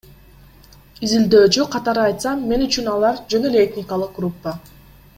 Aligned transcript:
Изилдөөчү 1.07 1.65
катары 1.77 2.03
айтсам, 2.05 2.41
мен 2.53 2.65
үчүн 2.69 2.91
алар— 2.97 3.23
жөн 3.35 3.49
эле 3.51 3.63
этникалык 3.69 4.19
группа. 4.21 4.57